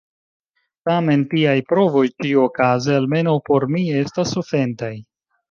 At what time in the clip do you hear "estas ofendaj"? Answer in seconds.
4.01-4.93